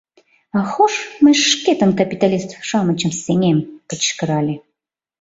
[0.57, 3.59] —А хош, мый шкетын капиталист-шамычым сеҥем!—
[3.89, 4.55] кычкырале.